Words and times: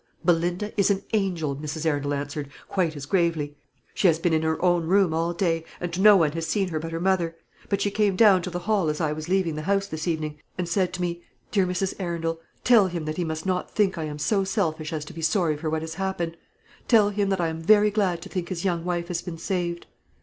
"Belinda 0.25 0.73
is 0.79 0.89
an 0.89 1.03
angel," 1.13 1.55
Mrs. 1.55 1.85
Arundel 1.85 2.15
answered, 2.15 2.49
quite 2.67 2.95
as 2.95 3.05
gravely. 3.05 3.55
"She 3.93 4.07
has 4.07 4.17
been 4.17 4.33
in 4.33 4.41
her 4.41 4.59
own 4.65 4.87
room 4.87 5.13
all 5.13 5.31
day, 5.31 5.63
and 5.79 6.01
no 6.01 6.17
one 6.17 6.31
has 6.31 6.47
seen 6.47 6.69
her 6.69 6.79
but 6.79 6.91
her 6.91 6.99
mother; 6.99 7.35
but 7.69 7.81
she 7.83 7.91
came 7.91 8.15
down 8.15 8.41
to 8.41 8.49
the 8.49 8.61
hall 8.65 8.89
as 8.89 8.99
I 8.99 9.13
was 9.13 9.29
leaving 9.29 9.53
the 9.53 9.61
house 9.61 9.85
this 9.85 10.07
evening, 10.07 10.39
and 10.57 10.67
said 10.67 10.91
to 10.93 11.03
me, 11.03 11.21
'Dear 11.51 11.67
Mrs. 11.67 11.93
Arundel, 11.99 12.39
tell 12.63 12.87
him 12.87 13.05
that 13.05 13.17
he 13.17 13.23
must 13.23 13.45
not 13.45 13.69
think 13.75 13.95
I 13.95 14.05
am 14.05 14.17
so 14.17 14.43
selfish 14.43 14.91
as 14.91 15.05
to 15.05 15.13
be 15.13 15.21
sorry 15.21 15.55
for 15.55 15.69
what 15.69 15.83
has 15.83 15.93
happened. 15.93 16.35
Tell 16.87 17.09
him 17.11 17.29
that 17.29 17.39
I 17.39 17.49
am 17.49 17.61
very 17.61 17.91
glad 17.91 18.23
to 18.23 18.29
think 18.29 18.49
his 18.49 18.65
young 18.65 18.83
wife 18.83 19.07
has 19.09 19.21
been 19.21 19.37
saved.' 19.37 19.85